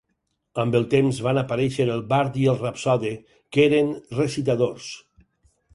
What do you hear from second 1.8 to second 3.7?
el bard i el rapsode, que